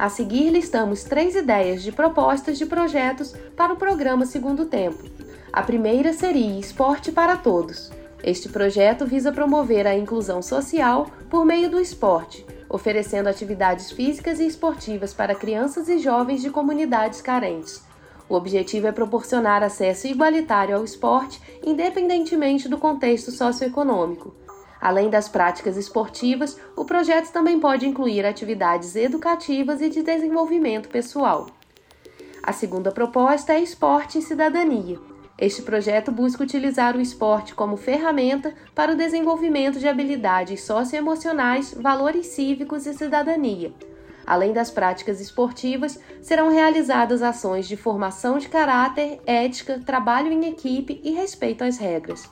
A 0.00 0.08
seguir, 0.08 0.48
listamos 0.48 1.04
três 1.04 1.34
ideias 1.34 1.82
de 1.82 1.92
propostas 1.92 2.56
de 2.56 2.64
projetos 2.64 3.34
para 3.54 3.74
o 3.74 3.76
programa 3.76 4.24
Segundo 4.24 4.64
Tempo. 4.64 5.04
A 5.52 5.62
primeira 5.62 6.14
seria 6.14 6.58
Esporte 6.58 7.12
para 7.12 7.36
Todos. 7.36 7.92
Este 8.24 8.48
projeto 8.48 9.04
visa 9.04 9.30
promover 9.30 9.86
a 9.86 9.94
inclusão 9.94 10.40
social 10.40 11.10
por 11.28 11.44
meio 11.44 11.68
do 11.68 11.78
esporte, 11.78 12.46
oferecendo 12.66 13.28
atividades 13.28 13.90
físicas 13.90 14.40
e 14.40 14.46
esportivas 14.46 15.12
para 15.12 15.34
crianças 15.34 15.86
e 15.86 15.98
jovens 15.98 16.40
de 16.40 16.48
comunidades 16.48 17.20
carentes. 17.20 17.82
O 18.26 18.34
objetivo 18.36 18.86
é 18.86 18.92
proporcionar 18.92 19.62
acesso 19.62 20.06
igualitário 20.06 20.74
ao 20.74 20.82
esporte, 20.82 21.42
independentemente 21.62 22.70
do 22.70 22.78
contexto 22.78 23.30
socioeconômico. 23.30 24.34
Além 24.80 25.10
das 25.10 25.28
práticas 25.28 25.76
esportivas, 25.76 26.58
o 26.74 26.84
projeto 26.84 27.30
também 27.30 27.60
pode 27.60 27.86
incluir 27.86 28.24
atividades 28.24 28.96
educativas 28.96 29.82
e 29.82 29.90
de 29.90 30.02
desenvolvimento 30.02 30.88
pessoal. 30.88 31.46
A 32.42 32.52
segunda 32.52 32.90
proposta 32.90 33.52
é 33.52 33.60
Esporte 33.60 34.18
e 34.18 34.22
Cidadania. 34.22 34.98
Este 35.36 35.62
projeto 35.62 36.10
busca 36.10 36.42
utilizar 36.42 36.96
o 36.96 37.00
esporte 37.00 37.54
como 37.54 37.76
ferramenta 37.76 38.54
para 38.74 38.92
o 38.92 38.96
desenvolvimento 38.96 39.78
de 39.78 39.88
habilidades 39.88 40.62
socioemocionais, 40.62 41.74
valores 41.74 42.26
cívicos 42.28 42.86
e 42.86 42.94
cidadania. 42.94 43.72
Além 44.26 44.52
das 44.52 44.70
práticas 44.70 45.20
esportivas, 45.20 45.98
serão 46.22 46.50
realizadas 46.50 47.22
ações 47.22 47.66
de 47.66 47.76
formação 47.76 48.38
de 48.38 48.48
caráter, 48.48 49.20
ética, 49.26 49.80
trabalho 49.84 50.30
em 50.30 50.46
equipe 50.46 51.00
e 51.02 51.10
respeito 51.12 51.64
às 51.64 51.78
regras. 51.78 52.30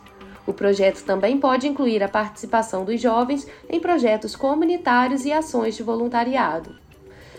O 0.48 0.54
projeto 0.54 1.04
também 1.04 1.38
pode 1.38 1.68
incluir 1.68 2.02
a 2.02 2.08
participação 2.08 2.82
dos 2.82 2.98
jovens 2.98 3.46
em 3.68 3.78
projetos 3.78 4.34
comunitários 4.34 5.26
e 5.26 5.30
ações 5.30 5.76
de 5.76 5.82
voluntariado. 5.82 6.74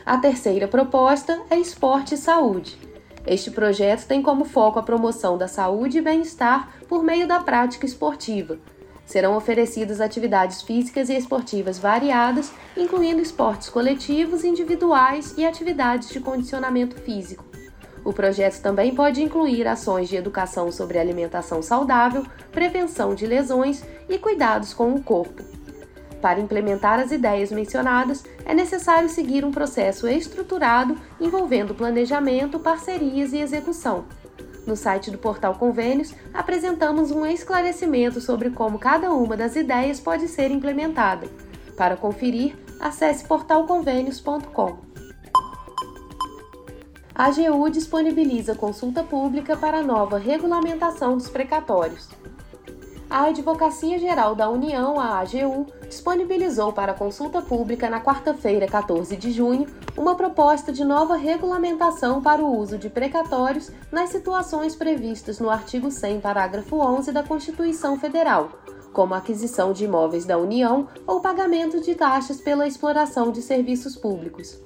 A 0.06 0.16
terceira 0.20 0.68
proposta 0.68 1.42
é 1.50 1.58
Esporte 1.58 2.14
e 2.14 2.18
Saúde. 2.20 2.78
Este 3.26 3.50
projeto 3.50 4.06
tem 4.06 4.22
como 4.22 4.46
foco 4.46 4.78
a 4.78 4.84
promoção 4.84 5.40
da 5.40 5.48
saúde 5.48 5.98
e 5.98 6.02
bem-estar 6.02 6.72
por 6.88 7.04
meio 7.04 7.28
da 7.28 7.40
prática 7.40 7.84
esportiva. 7.84 8.60
Serão 9.08 9.36
oferecidas 9.36 10.00
atividades 10.00 10.62
físicas 10.62 11.10
e 11.10 11.18
esportivas 11.18 11.80
variadas, 11.80 12.52
incluindo 12.78 13.24
esportes 13.24 13.70
coletivos, 13.70 14.44
individuais 14.44 15.34
e 15.36 15.48
atividades 15.48 16.10
de 16.10 16.20
condicionamento 16.20 16.96
físico. 17.02 17.49
O 18.10 18.14
projeto 18.14 18.60
também 18.60 18.96
pode 18.96 19.22
incluir 19.22 19.68
ações 19.68 20.10
de 20.10 20.16
educação 20.16 20.72
sobre 20.72 20.98
alimentação 20.98 21.62
saudável, 21.62 22.26
prevenção 22.52 23.14
de 23.14 23.28
lesões 23.28 23.84
e 24.10 24.18
cuidados 24.18 24.74
com 24.74 24.96
o 24.96 25.04
corpo. 25.04 25.44
Para 26.20 26.40
implementar 26.40 27.00
as 27.00 27.12
ideias 27.12 27.52
mencionadas, 27.52 28.24
é 28.48 28.54
necessário 28.56 29.08
seguir 29.10 29.46
um 29.46 29.52
processo 29.52 30.08
estruturado 30.08 30.98
envolvendo 31.22 31.76
planejamento, 31.76 32.60
parcerias 32.60 33.32
e 33.32 33.38
execução. 33.38 34.06
No 34.66 34.76
site 34.76 35.12
do 35.12 35.20
Portal 35.20 35.54
Convênios, 35.54 36.12
apresentamos 36.34 37.12
um 37.12 37.28
esclarecimento 37.28 38.20
sobre 38.20 38.50
como 38.50 38.80
cada 38.80 39.12
uma 39.12 39.38
das 39.38 39.56
ideias 39.56 40.00
pode 40.00 40.28
ser 40.28 40.50
implementada. 40.50 41.28
Para 41.78 41.96
conferir, 41.96 42.56
acesse 42.80 43.24
portalconvênios.com 43.26 44.89
a 47.20 47.26
AGU 47.26 47.70
disponibiliza 47.70 48.56
consulta 48.56 49.04
pública 49.04 49.58
para 49.58 49.80
a 49.80 49.84
nova 49.84 50.18
regulamentação 50.18 51.18
dos 51.18 51.28
precatórios. 51.28 52.08
A 53.10 53.26
Advocacia 53.26 54.00
Geral 54.00 54.36
da 54.36 54.50
União, 54.50 54.98
a 54.98 55.20
AGU, 55.20 55.66
disponibilizou 55.90 56.72
para 56.72 56.94
consulta 56.94 57.42
pública 57.42 57.90
na 57.90 58.00
quarta-feira, 58.00 58.68
14 58.68 59.18
de 59.18 59.34
junho, 59.34 59.68
uma 59.98 60.16
proposta 60.16 60.72
de 60.72 60.86
nova 60.86 61.18
regulamentação 61.18 62.22
para 62.22 62.42
o 62.42 62.58
uso 62.58 62.78
de 62.78 62.90
precatórios 62.90 63.70
nas 63.92 64.12
situações 64.12 64.74
previstas 64.74 65.42
no 65.42 65.50
artigo 65.50 65.92
100, 65.92 66.22
parágrafo 66.22 66.78
11 66.78 67.12
da 67.12 67.22
Constituição 67.22 68.00
Federal, 68.00 68.50
como 68.94 69.14
aquisição 69.14 69.74
de 69.74 69.84
imóveis 69.84 70.24
da 70.24 70.38
União 70.38 70.88
ou 71.06 71.20
pagamento 71.20 71.82
de 71.82 71.96
taxas 71.96 72.40
pela 72.40 72.66
exploração 72.66 73.30
de 73.30 73.42
serviços 73.42 73.98
públicos. 73.98 74.58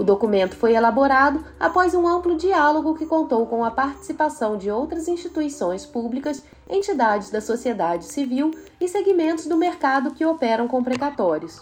O 0.00 0.02
documento 0.02 0.56
foi 0.56 0.74
elaborado 0.74 1.44
após 1.60 1.94
um 1.94 2.08
amplo 2.08 2.34
diálogo 2.34 2.94
que 2.94 3.04
contou 3.04 3.44
com 3.44 3.62
a 3.62 3.70
participação 3.70 4.56
de 4.56 4.70
outras 4.70 5.08
instituições 5.08 5.84
públicas, 5.84 6.42
entidades 6.70 7.28
da 7.28 7.38
sociedade 7.38 8.06
civil 8.06 8.50
e 8.80 8.88
segmentos 8.88 9.46
do 9.46 9.58
mercado 9.58 10.12
que 10.12 10.24
operam 10.24 10.66
com 10.66 10.82
precatórios. 10.82 11.60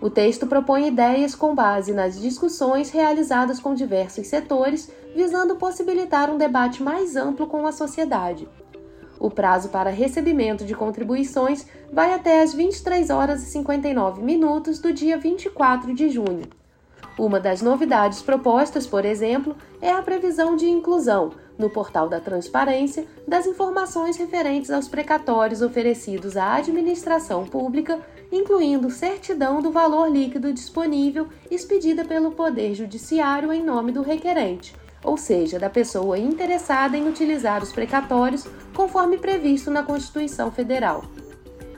O 0.00 0.08
texto 0.08 0.46
propõe 0.46 0.86
ideias 0.86 1.34
com 1.34 1.52
base 1.52 1.92
nas 1.92 2.20
discussões 2.20 2.90
realizadas 2.90 3.58
com 3.58 3.74
diversos 3.74 4.28
setores, 4.28 4.88
visando 5.12 5.56
possibilitar 5.56 6.30
um 6.30 6.38
debate 6.38 6.80
mais 6.80 7.16
amplo 7.16 7.48
com 7.48 7.66
a 7.66 7.72
sociedade. 7.72 8.48
O 9.18 9.28
prazo 9.28 9.70
para 9.70 9.90
recebimento 9.90 10.64
de 10.64 10.76
contribuições 10.76 11.66
vai 11.92 12.14
até 12.14 12.40
às 12.40 12.54
23 12.54 13.10
horas 13.10 13.42
e 13.42 13.46
59 13.46 14.22
minutos 14.22 14.78
do 14.78 14.92
dia 14.92 15.18
24 15.18 15.92
de 15.92 16.08
junho. 16.08 16.44
Uma 17.16 17.38
das 17.38 17.62
novidades 17.62 18.20
propostas, 18.22 18.88
por 18.88 19.04
exemplo, 19.04 19.56
é 19.80 19.90
a 19.90 20.02
previsão 20.02 20.56
de 20.56 20.66
inclusão, 20.66 21.30
no 21.56 21.70
portal 21.70 22.08
da 22.08 22.18
transparência, 22.18 23.06
das 23.26 23.46
informações 23.46 24.16
referentes 24.16 24.70
aos 24.70 24.88
precatórios 24.88 25.62
oferecidos 25.62 26.36
à 26.36 26.56
administração 26.56 27.46
pública, 27.46 28.00
incluindo 28.32 28.90
certidão 28.90 29.62
do 29.62 29.70
valor 29.70 30.10
líquido 30.10 30.52
disponível 30.52 31.28
expedida 31.48 32.04
pelo 32.04 32.32
Poder 32.32 32.74
Judiciário 32.74 33.52
em 33.52 33.62
nome 33.62 33.92
do 33.92 34.02
requerente, 34.02 34.74
ou 35.04 35.16
seja, 35.16 35.56
da 35.56 35.70
pessoa 35.70 36.18
interessada 36.18 36.96
em 36.96 37.08
utilizar 37.08 37.62
os 37.62 37.72
precatórios 37.72 38.44
conforme 38.74 39.18
previsto 39.18 39.70
na 39.70 39.84
Constituição 39.84 40.50
Federal. 40.50 41.04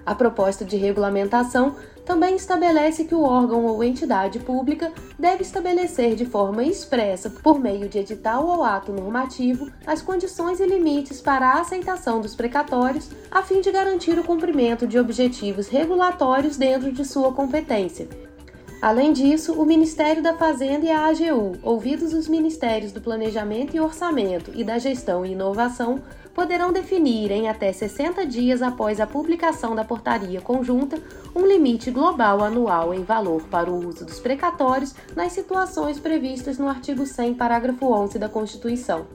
A 0.06 0.14
proposta 0.14 0.64
de 0.64 0.76
regulamentação 0.76 1.76
também 2.06 2.36
estabelece 2.36 3.04
que 3.04 3.14
o 3.14 3.25
órgão 3.25 3.66
ou 3.66 3.82
entidade 3.82 4.38
pública 4.38 4.92
deve 5.18 5.42
estabelecer 5.42 6.14
de 6.14 6.25
forma 6.25 6.62
expressa, 6.62 7.28
por 7.28 7.58
meio 7.58 7.88
de 7.88 7.98
edital 7.98 8.46
ou 8.46 8.62
ato 8.62 8.92
normativo, 8.92 9.68
as 9.84 10.00
condições 10.00 10.60
e 10.60 10.66
limites 10.66 11.20
para 11.20 11.48
a 11.48 11.60
aceitação 11.60 12.20
dos 12.20 12.36
precatórios, 12.36 13.10
a 13.28 13.42
fim 13.42 13.60
de 13.60 13.72
garantir 13.72 14.16
o 14.18 14.25
cumprimento 14.25 14.86
de 14.86 14.98
objetivos 14.98 15.66
regulatórios 15.66 16.56
dentro 16.56 16.92
de 16.92 17.04
sua 17.04 17.32
competência. 17.32 18.08
Além 18.80 19.12
disso, 19.12 19.54
o 19.54 19.66
Ministério 19.66 20.22
da 20.22 20.34
Fazenda 20.34 20.86
e 20.86 20.90
a 20.90 21.06
AGU, 21.06 21.56
ouvidos 21.62 22.12
os 22.12 22.28
Ministérios 22.28 22.92
do 22.92 23.00
Planejamento 23.00 23.75
e 23.75 23.80
Orçamento 23.80 24.52
e 24.54 24.62
da 24.62 24.78
Gestão 24.78 25.26
e 25.26 25.32
Inovação, 25.32 26.00
poderão 26.36 26.70
definir, 26.70 27.30
em 27.30 27.48
até 27.48 27.72
60 27.72 28.26
dias 28.26 28.60
após 28.60 29.00
a 29.00 29.06
publicação 29.06 29.74
da 29.74 29.82
portaria 29.82 30.38
conjunta, 30.38 31.02
um 31.34 31.46
limite 31.46 31.90
global 31.90 32.44
anual 32.44 32.92
em 32.92 33.02
valor 33.02 33.44
para 33.44 33.70
o 33.70 33.88
uso 33.88 34.04
dos 34.04 34.20
precatórios 34.20 34.94
nas 35.16 35.32
situações 35.32 35.98
previstas 35.98 36.58
no 36.58 36.68
artigo 36.68 37.06
100, 37.06 37.32
parágrafo 37.32 37.86
11 37.86 38.18
da 38.18 38.28
Constituição. 38.28 39.06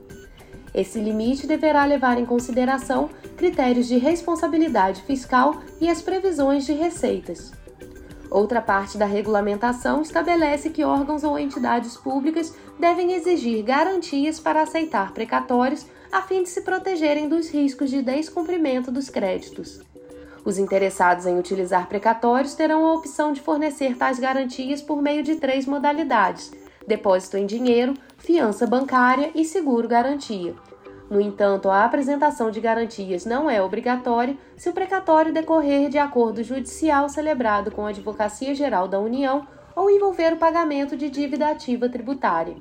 Esse 0.73 0.99
limite 0.99 1.45
deverá 1.45 1.85
levar 1.85 2.17
em 2.17 2.25
consideração 2.25 3.07
critérios 3.37 3.87
de 3.87 3.99
responsabilidade 3.99 5.03
fiscal 5.03 5.61
e 5.79 5.87
as 5.87 6.01
previsões 6.01 6.65
de 6.65 6.73
receitas. 6.73 7.51
Outra 8.31 8.63
parte 8.63 8.97
da 8.97 9.05
regulamentação 9.05 10.01
estabelece 10.01 10.71
que 10.71 10.83
órgãos 10.83 11.23
ou 11.23 11.37
entidades 11.37 11.95
públicas 11.97 12.55
devem 12.79 13.11
exigir 13.11 13.63
garantias 13.63 14.39
para 14.39 14.63
aceitar 14.63 15.13
precatórios 15.13 15.85
a 16.11 16.21
fim 16.21 16.43
de 16.43 16.49
se 16.49 16.61
protegerem 16.61 17.29
dos 17.29 17.49
riscos 17.49 17.89
de 17.89 18.01
descumprimento 18.01 18.91
dos 18.91 19.09
créditos. 19.09 19.81
Os 20.43 20.57
interessados 20.57 21.25
em 21.25 21.37
utilizar 21.37 21.87
precatórios 21.87 22.55
terão 22.55 22.85
a 22.85 22.93
opção 22.93 23.31
de 23.31 23.39
fornecer 23.41 23.95
tais 23.95 24.19
garantias 24.19 24.81
por 24.81 25.01
meio 25.01 25.23
de 25.23 25.35
três 25.35 25.65
modalidades: 25.65 26.51
depósito 26.87 27.37
em 27.37 27.45
dinheiro, 27.45 27.93
fiança 28.17 28.65
bancária 28.65 29.31
e 29.35 29.45
seguro 29.45 29.87
garantia. 29.87 30.55
No 31.09 31.19
entanto, 31.19 31.69
a 31.69 31.83
apresentação 31.83 32.49
de 32.49 32.61
garantias 32.61 33.25
não 33.25 33.49
é 33.49 33.61
obrigatória 33.61 34.37
se 34.55 34.69
o 34.69 34.73
precatório 34.73 35.33
decorrer 35.33 35.89
de 35.89 35.97
acordo 35.97 36.41
judicial 36.41 37.09
celebrado 37.09 37.69
com 37.69 37.85
a 37.85 37.89
Advocacia 37.89 38.55
Geral 38.55 38.87
da 38.87 38.99
União 38.99 39.45
ou 39.75 39.89
envolver 39.89 40.33
o 40.33 40.37
pagamento 40.37 40.95
de 40.95 41.09
dívida 41.09 41.49
ativa 41.49 41.89
tributária. 41.89 42.55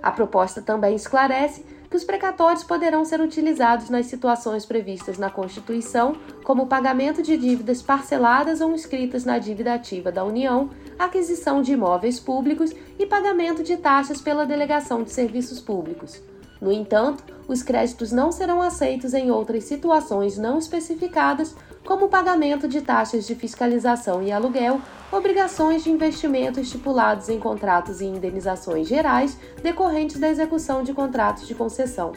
A 0.00 0.10
proposta 0.10 0.62
também 0.62 0.94
esclarece 0.94 1.64
que 1.92 1.96
os 1.98 2.04
precatórios 2.04 2.64
poderão 2.64 3.04
ser 3.04 3.20
utilizados 3.20 3.90
nas 3.90 4.06
situações 4.06 4.64
previstas 4.64 5.18
na 5.18 5.28
Constituição, 5.28 6.16
como 6.42 6.66
pagamento 6.66 7.22
de 7.22 7.36
dívidas 7.36 7.82
parceladas 7.82 8.62
ou 8.62 8.72
inscritas 8.72 9.26
na 9.26 9.38
dívida 9.38 9.74
ativa 9.74 10.10
da 10.10 10.24
União, 10.24 10.70
aquisição 10.98 11.60
de 11.60 11.74
imóveis 11.74 12.18
públicos 12.18 12.74
e 12.98 13.04
pagamento 13.04 13.62
de 13.62 13.76
taxas 13.76 14.22
pela 14.22 14.46
delegação 14.46 15.02
de 15.02 15.10
serviços 15.10 15.60
públicos. 15.60 16.22
No 16.62 16.72
entanto, 16.72 17.24
os 17.52 17.62
créditos 17.62 18.10
não 18.10 18.32
serão 18.32 18.62
aceitos 18.62 19.14
em 19.14 19.30
outras 19.30 19.64
situações 19.64 20.38
não 20.38 20.58
especificadas, 20.58 21.54
como 21.84 22.08
pagamento 22.08 22.66
de 22.66 22.80
taxas 22.80 23.26
de 23.26 23.34
fiscalização 23.34 24.22
e 24.22 24.32
aluguel, 24.32 24.80
obrigações 25.10 25.84
de 25.84 25.90
investimento 25.90 26.58
estipulados 26.58 27.28
em 27.28 27.38
contratos 27.38 28.00
e 28.00 28.06
indenizações 28.06 28.88
gerais 28.88 29.36
decorrentes 29.62 30.18
da 30.18 30.28
execução 30.28 30.82
de 30.82 30.94
contratos 30.94 31.46
de 31.46 31.54
concessão. 31.54 32.12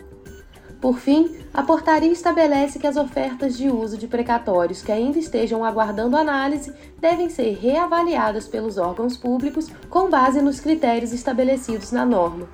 Por 0.80 1.00
fim, 1.00 1.36
a 1.54 1.64
portaria 1.64 2.12
estabelece 2.12 2.78
que 2.78 2.86
as 2.86 2.96
ofertas 2.96 3.58
de 3.58 3.70
uso 3.70 3.98
de 3.98 4.08
precatórios 4.08 4.82
que 4.82 4.92
ainda 4.92 5.18
estejam 5.18 5.66
aguardando 5.66 6.16
análise 6.16 6.72
devem 7.00 7.30
ser 7.30 7.58
reavaliadas 7.58 8.48
pelos 8.48 8.78
órgãos 8.78 9.18
públicos 9.18 9.68
com 9.90 10.10
base 10.10 10.42
nos 10.42 10.60
critérios 10.60 11.12
estabelecidos 11.12 11.92
na 11.92 12.06
norma. 12.06 12.48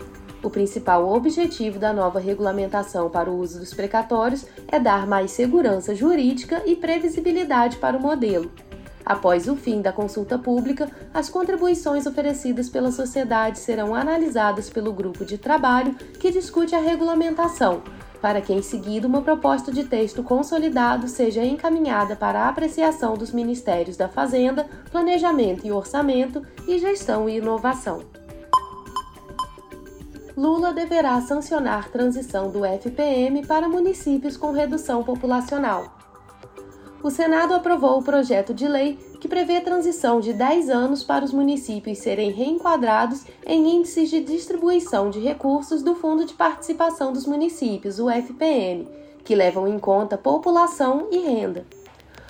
O 0.43 0.49
principal 0.49 1.07
objetivo 1.07 1.77
da 1.77 1.93
nova 1.93 2.19
regulamentação 2.19 3.09
para 3.09 3.29
o 3.29 3.39
uso 3.39 3.59
dos 3.59 3.73
precatórios 3.73 4.45
é 4.67 4.79
dar 4.79 5.05
mais 5.05 5.31
segurança 5.31 5.93
jurídica 5.93 6.63
e 6.65 6.75
previsibilidade 6.75 7.77
para 7.77 7.95
o 7.95 8.01
modelo. 8.01 8.51
Após 9.05 9.47
o 9.47 9.55
fim 9.55 9.81
da 9.81 9.91
consulta 9.91 10.37
pública, 10.39 10.89
as 11.13 11.29
contribuições 11.29 12.05
oferecidas 12.05 12.69
pela 12.69 12.91
sociedade 12.91 13.59
serão 13.59 13.93
analisadas 13.93 14.69
pelo 14.69 14.93
grupo 14.93 15.25
de 15.25 15.37
trabalho 15.37 15.95
que 16.19 16.31
discute 16.31 16.75
a 16.75 16.79
regulamentação, 16.79 17.83
para 18.21 18.41
que 18.41 18.53
em 18.53 18.61
seguida 18.61 19.07
uma 19.07 19.21
proposta 19.21 19.71
de 19.71 19.83
texto 19.83 20.23
consolidado 20.23 21.07
seja 21.07 21.43
encaminhada 21.43 22.15
para 22.15 22.41
a 22.41 22.49
apreciação 22.49 23.15
dos 23.15 23.31
Ministérios 23.31 23.97
da 23.97 24.07
Fazenda, 24.07 24.67
Planejamento 24.91 25.65
e 25.65 25.71
Orçamento 25.71 26.41
e 26.67 26.77
Gestão 26.77 27.27
e 27.27 27.37
Inovação. 27.37 28.01
Lula 30.41 30.73
deverá 30.73 31.21
sancionar 31.21 31.91
transição 31.91 32.49
do 32.49 32.65
FPM 32.65 33.45
para 33.45 33.69
municípios 33.69 34.35
com 34.35 34.49
redução 34.49 35.03
populacional. 35.03 35.95
O 37.03 37.11
Senado 37.11 37.53
aprovou 37.53 37.99
o 37.99 38.03
projeto 38.03 38.51
de 38.51 38.67
lei 38.67 38.97
que 39.19 39.27
prevê 39.27 39.61
transição 39.61 40.19
de 40.19 40.33
10 40.33 40.71
anos 40.71 41.03
para 41.03 41.23
os 41.23 41.31
municípios 41.31 41.99
serem 41.99 42.31
reenquadrados 42.31 43.23
em 43.45 43.75
índices 43.75 44.09
de 44.09 44.19
distribuição 44.19 45.11
de 45.11 45.19
recursos 45.19 45.83
do 45.83 45.93
Fundo 45.93 46.25
de 46.25 46.33
Participação 46.33 47.13
dos 47.13 47.27
Municípios, 47.27 47.99
o 47.99 48.09
FPM, 48.09 48.87
que 49.23 49.35
levam 49.35 49.67
em 49.67 49.77
conta 49.77 50.17
população 50.17 51.07
e 51.11 51.19
renda. 51.19 51.67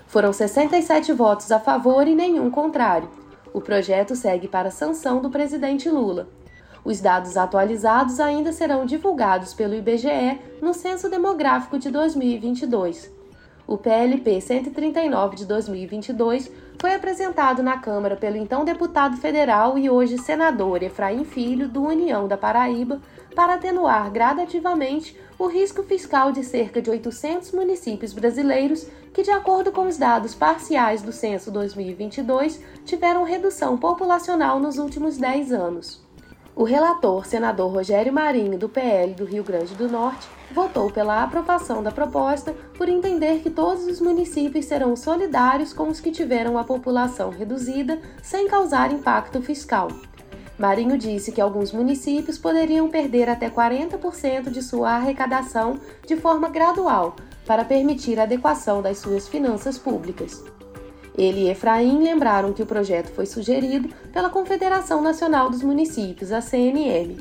Foram 0.06 0.34
67 0.34 1.14
votos 1.14 1.50
a 1.50 1.62
favor 1.62 2.06
e 2.06 2.14
nenhum 2.14 2.52
contrário. 2.52 3.10
O 3.54 3.62
projeto 3.62 4.18
segue 4.18 4.50
para 4.50 4.70
sanção 4.70 5.22
do 5.22 5.30
presidente 5.30 5.90
Lula. 5.90 6.41
Os 6.84 7.00
dados 7.00 7.38
atualizados 7.38 8.20
ainda 8.20 8.52
serão 8.52 8.86
divulgados 8.86 9.54
pelo 9.54 9.76
IBGE 9.76 10.40
no 10.62 10.74
Censo 10.74 11.10
Demográfico 11.10 11.78
de 11.78 11.92
2022. 11.92 13.12
O 13.68 13.78
PLP 13.78 14.42
139 14.42 15.36
de 15.36 15.46
2022 15.46 16.52
foi 16.80 16.96
apresentado 16.96 17.62
na 17.62 17.78
Câmara 17.78 18.16
pelo 18.16 18.36
então 18.36 18.66
deputado 18.66 19.16
federal 19.16 19.78
e 19.78 19.90
hoje 19.90 20.18
senador 20.18 20.82
Efraim 20.82 21.24
Filho, 21.24 21.70
do 21.70 21.84
União 21.84 22.28
da 22.28 22.36
Paraíba, 22.36 23.00
para 23.36 23.54
atenuar 23.54 24.12
gradativamente 24.12 25.16
o 25.38 25.46
risco 25.46 25.84
fiscal 25.84 26.32
de 26.32 26.44
cerca 26.44 26.82
de 26.82 26.90
800 26.90 27.52
municípios 27.52 28.12
brasileiros 28.12 28.88
que, 29.14 29.22
de 29.22 29.32
acordo 29.32 29.72
com 29.72 29.88
os 29.88 29.98
dados 29.98 30.34
parciais 30.34 31.04
do 31.04 31.12
censo 31.12 31.52
2022, 31.52 32.60
tiveram 32.84 33.24
redução 33.24 33.78
populacional 33.78 34.60
nos 34.60 34.80
últimos 34.80 35.18
10 35.18 35.54
anos. 35.54 36.11
O 36.62 36.64
relator, 36.64 37.26
senador 37.26 37.72
Rogério 37.72 38.14
Marinho, 38.14 38.56
do 38.56 38.70
PL 38.70 39.16
do 39.16 39.26
Rio 39.26 39.44
Grande 39.44 39.74
do 39.74 39.90
Norte, 39.90 40.28
votou 40.52 40.92
pela 40.92 41.24
aprovação 41.24 41.82
da 41.82 41.92
proposta 41.92 42.54
por 42.78 42.88
entender 42.88 43.40
que 43.40 43.50
todos 43.50 43.88
os 43.88 44.00
municípios 44.00 44.66
serão 44.66 44.96
solidários 44.96 45.74
com 45.74 45.88
os 45.88 46.00
que 46.00 46.12
tiveram 46.12 46.60
a 46.60 46.64
população 46.64 47.32
reduzida 47.32 48.00
sem 48.22 48.48
causar 48.48 48.94
impacto 48.94 49.42
fiscal. 49.42 49.88
Marinho 50.56 51.00
disse 51.00 51.32
que 51.32 51.42
alguns 51.42 51.72
municípios 51.72 52.38
poderiam 52.38 52.92
perder 52.92 53.28
até 53.28 53.50
40% 53.50 54.52
de 54.52 54.62
sua 54.62 54.92
arrecadação 54.92 55.80
de 56.06 56.16
forma 56.16 56.48
gradual 56.48 57.16
para 57.44 57.66
permitir 57.66 58.20
a 58.20 58.24
adequação 58.24 58.84
das 58.84 59.00
suas 59.00 59.28
finanças 59.28 59.80
públicas. 59.80 60.44
Ele 61.18 61.42
e 61.42 61.50
Efraim 61.50 62.04
lembraram 62.04 62.54
que 62.54 62.64
o 62.64 62.66
projeto 62.66 63.12
foi 63.12 63.26
sugerido 63.26 63.90
pela 64.14 64.30
Confederação 64.30 65.02
Nacional 65.02 65.50
dos 65.50 65.62
Municípios, 65.62 66.32
a 66.32 66.42
CNM. 66.42 67.18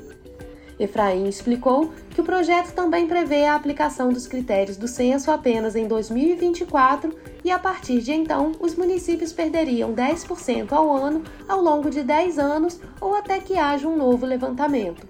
Efraim 0.81 1.29
explicou 1.29 1.93
que 2.09 2.23
o 2.23 2.25
projeto 2.25 2.73
também 2.73 3.07
prevê 3.07 3.45
a 3.45 3.55
aplicação 3.55 4.11
dos 4.11 4.27
critérios 4.27 4.79
do 4.79 4.89
censo 4.89 5.31
apenas 5.31 5.77
em 5.77 5.87
2024 5.87 7.15
e, 7.45 7.51
a 7.51 7.59
partir 7.59 8.01
de 8.01 8.13
então, 8.13 8.53
os 8.59 8.75
municípios 8.75 9.31
perderiam 9.31 9.93
10% 9.93 10.73
ao 10.73 10.91
ano 10.91 11.23
ao 11.47 11.61
longo 11.61 11.91
de 11.91 12.03
10 12.03 12.39
anos 12.39 12.81
ou 12.99 13.15
até 13.15 13.39
que 13.41 13.59
haja 13.59 13.87
um 13.87 13.97
novo 13.97 14.25
levantamento. 14.25 15.07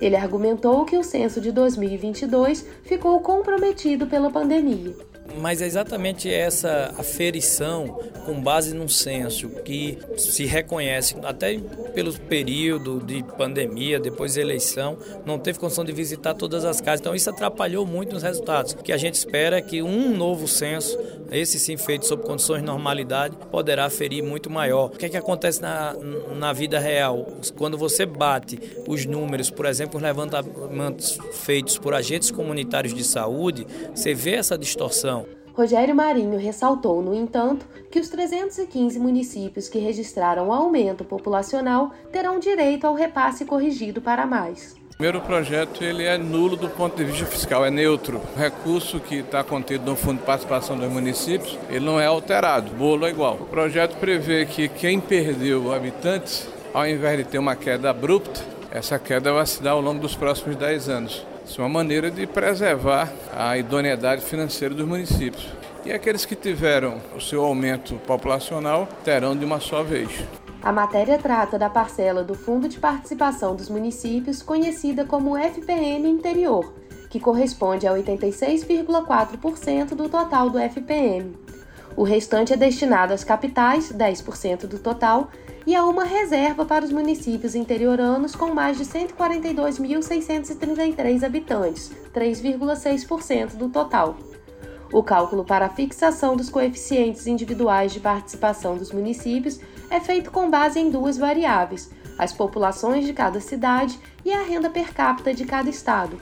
Ele 0.00 0.16
argumentou 0.16 0.84
que 0.86 0.96
o 0.96 1.04
censo 1.04 1.40
de 1.40 1.52
2022 1.52 2.66
ficou 2.82 3.20
comprometido 3.20 4.06
pela 4.06 4.30
pandemia. 4.30 4.96
Mas 5.38 5.62
é 5.62 5.66
exatamente 5.66 6.32
essa 6.32 6.94
aferição 6.98 7.98
com 8.24 8.40
base 8.40 8.74
num 8.74 8.88
censo 8.88 9.48
que 9.48 9.98
se 10.16 10.44
reconhece 10.44 11.16
até 11.22 11.58
pelo 11.94 12.12
período 12.12 13.00
de 13.00 13.22
pandemia, 13.36 13.98
depois 13.98 14.34
da 14.34 14.40
eleição, 14.40 14.96
não 15.24 15.38
teve 15.38 15.58
condição 15.58 15.84
de 15.84 15.92
visitar 15.92 16.34
todas 16.34 16.64
as 16.64 16.80
casas. 16.80 17.00
Então 17.00 17.14
isso 17.14 17.28
atrapalhou 17.28 17.84
muito 17.86 18.14
nos 18.14 18.22
resultados. 18.22 18.72
O 18.72 18.78
que 18.78 18.92
a 18.92 18.96
gente 18.96 19.14
espera 19.14 19.58
é 19.58 19.62
que 19.62 19.82
um 19.82 20.16
novo 20.16 20.46
censo, 20.46 20.98
esse 21.30 21.58
sim 21.58 21.76
feito 21.76 22.06
sob 22.06 22.22
condições 22.22 22.60
de 22.60 22.66
normalidade, 22.66 23.36
poderá 23.50 23.88
ferir 23.90 24.22
muito 24.22 24.48
maior. 24.50 24.86
O 24.86 24.90
que 24.90 25.06
é 25.06 25.08
que 25.08 25.16
acontece 25.16 25.60
na, 25.60 25.94
na 26.36 26.52
vida 26.52 26.78
real? 26.78 27.26
Quando 27.56 27.76
você 27.76 28.06
bate 28.06 28.58
os 28.86 29.04
números, 29.04 29.50
por 29.50 29.66
exemplo, 29.66 29.96
os 29.96 30.02
levantamentos 30.02 31.18
feitos 31.32 31.78
por 31.78 31.94
agentes 31.94 32.30
comunitários 32.30 32.94
de 32.94 33.04
saúde, 33.04 33.66
você 33.94 34.14
vê 34.14 34.34
essa 34.34 34.56
distorção. 34.56 35.21
Rogério 35.54 35.94
Marinho 35.94 36.38
ressaltou, 36.38 37.02
no 37.02 37.14
entanto, 37.14 37.66
que 37.90 38.00
os 38.00 38.08
315 38.08 38.98
municípios 38.98 39.68
que 39.68 39.78
registraram 39.78 40.50
aumento 40.52 41.04
populacional 41.04 41.92
terão 42.10 42.38
direito 42.38 42.86
ao 42.86 42.94
repasse 42.94 43.44
corrigido 43.44 44.00
para 44.00 44.26
mais. 44.26 44.74
O 44.92 44.96
primeiro 45.02 45.20
projeto 45.20 45.82
ele 45.82 46.04
é 46.04 46.16
nulo 46.16 46.56
do 46.56 46.70
ponto 46.70 46.96
de 46.96 47.04
vista 47.04 47.26
fiscal, 47.26 47.66
é 47.66 47.70
neutro. 47.70 48.20
O 48.34 48.38
recurso 48.38 49.00
que 49.00 49.16
está 49.16 49.42
contido 49.42 49.90
no 49.90 49.96
Fundo 49.96 50.20
de 50.20 50.26
Participação 50.26 50.78
dos 50.78 50.90
Municípios, 50.90 51.58
ele 51.68 51.84
não 51.84 52.00
é 52.00 52.06
alterado, 52.06 52.72
o 52.72 52.74
bolo 52.74 53.04
é 53.04 53.10
igual. 53.10 53.34
O 53.34 53.46
projeto 53.46 53.96
prevê 53.96 54.46
que 54.46 54.68
quem 54.68 55.00
perdeu 55.00 55.72
habitantes, 55.72 56.48
ao 56.72 56.86
invés 56.86 57.18
de 57.18 57.24
ter 57.24 57.38
uma 57.38 57.56
queda 57.56 57.90
abrupta, 57.90 58.40
essa 58.70 58.98
queda 58.98 59.32
vai 59.32 59.44
se 59.44 59.62
dar 59.62 59.72
ao 59.72 59.80
longo 59.82 60.00
dos 60.00 60.14
próximos 60.14 60.56
10 60.56 60.88
anos. 60.88 61.31
Isso 61.52 61.60
é 61.60 61.64
uma 61.64 61.68
maneira 61.68 62.10
de 62.10 62.26
preservar 62.26 63.12
a 63.30 63.58
idoneidade 63.58 64.22
financeira 64.22 64.74
dos 64.74 64.86
municípios. 64.86 65.46
E 65.84 65.92
aqueles 65.92 66.24
que 66.24 66.34
tiveram 66.34 66.98
o 67.14 67.20
seu 67.20 67.44
aumento 67.44 67.96
populacional 68.06 68.88
terão 69.04 69.36
de 69.36 69.44
uma 69.44 69.60
só 69.60 69.82
vez. 69.82 70.24
A 70.62 70.72
matéria 70.72 71.18
trata 71.18 71.58
da 71.58 71.68
parcela 71.68 72.24
do 72.24 72.34
Fundo 72.34 72.70
de 72.70 72.78
Participação 72.78 73.54
dos 73.54 73.68
Municípios, 73.68 74.40
conhecida 74.40 75.04
como 75.04 75.36
FPM 75.36 76.08
Interior, 76.08 76.72
que 77.10 77.20
corresponde 77.20 77.86
a 77.86 77.92
86,4% 77.92 79.94
do 79.94 80.08
total 80.08 80.48
do 80.48 80.58
FPM. 80.58 81.36
O 81.94 82.02
restante 82.02 82.54
é 82.54 82.56
destinado 82.56 83.12
às 83.12 83.24
capitais, 83.24 83.92
10% 83.92 84.60
do 84.60 84.78
total, 84.78 85.28
e 85.66 85.74
a 85.74 85.84
uma 85.84 86.04
reserva 86.04 86.64
para 86.64 86.84
os 86.84 86.92
municípios 86.92 87.54
interioranos 87.54 88.34
com 88.34 88.52
mais 88.52 88.76
de 88.76 88.84
142.633 88.84 91.22
habitantes, 91.22 91.92
3,6% 92.14 93.56
do 93.56 93.68
total. 93.68 94.16
O 94.92 95.02
cálculo 95.02 95.44
para 95.44 95.66
a 95.66 95.70
fixação 95.70 96.36
dos 96.36 96.50
coeficientes 96.50 97.26
individuais 97.26 97.92
de 97.92 98.00
participação 98.00 98.76
dos 98.76 98.92
municípios 98.92 99.58
é 99.88 99.98
feito 99.98 100.30
com 100.30 100.50
base 100.50 100.78
em 100.78 100.90
duas 100.90 101.16
variáveis: 101.16 101.90
as 102.18 102.32
populações 102.32 103.06
de 103.06 103.14
cada 103.14 103.40
cidade 103.40 103.98
e 104.24 104.32
a 104.32 104.42
renda 104.42 104.68
per 104.68 104.92
capita 104.92 105.32
de 105.32 105.44
cada 105.44 105.70
estado. 105.70 106.20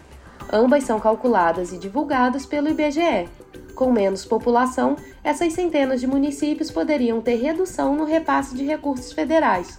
Ambas 0.53 0.85
são 0.85 1.01
calculadas 1.01 1.73
e 1.73 1.79
divulgadas 1.79 2.47
pelo 2.47 2.69
IBGE. 2.69 3.29
Com 3.75 3.93
menos 3.93 4.25
população, 4.25 4.97
essas 5.23 5.53
centenas 5.53 6.01
de 6.01 6.07
municípios 6.07 6.71
poderiam 6.71 7.21
ter 7.21 7.37
redução 7.37 7.95
no 7.95 8.05
repasse 8.05 8.55
de 8.55 8.65
recursos 8.65 9.13
federais. 9.13 9.79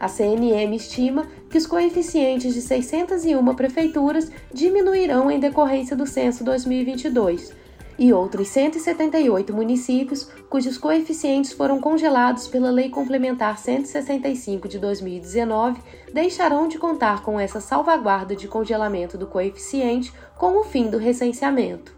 A 0.00 0.06
CNM 0.06 0.76
estima 0.76 1.26
que 1.50 1.58
os 1.58 1.66
coeficientes 1.66 2.54
de 2.54 2.62
601 2.62 3.54
prefeituras 3.54 4.30
diminuirão 4.52 5.30
em 5.30 5.40
decorrência 5.40 5.96
do 5.96 6.06
censo 6.06 6.44
2022 6.44 7.52
e 7.98 8.12
outros 8.12 8.46
178 8.48 9.52
municípios 9.52 10.30
cujos 10.48 10.78
coeficientes 10.78 11.52
foram 11.52 11.80
congelados 11.80 12.46
pela 12.46 12.70
Lei 12.70 12.88
Complementar 12.90 13.58
165 13.58 14.68
de 14.68 14.78
2019 14.78 15.82
deixarão 16.14 16.68
de 16.68 16.78
contar 16.78 17.24
com 17.24 17.40
essa 17.40 17.60
salvaguarda 17.60 18.36
de 18.36 18.46
congelamento 18.46 19.18
do 19.18 19.26
coeficiente 19.26 20.12
com 20.36 20.60
o 20.60 20.64
fim 20.64 20.88
do 20.88 20.96
recenseamento. 20.96 21.97